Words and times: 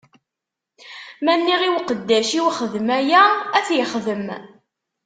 Ma 1.23 1.33
nniɣ 1.39 1.61
i 1.63 1.69
uqeddac-iw: 1.77 2.47
Xdem 2.59 2.87
aya, 2.97 3.23
ad 3.57 3.63
t-ixdem. 3.67 4.25